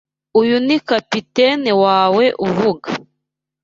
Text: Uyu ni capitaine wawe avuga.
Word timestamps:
Uyu 0.39 0.57
ni 0.65 0.77
capitaine 0.89 1.71
wawe 1.83 2.25
avuga. 2.47 2.87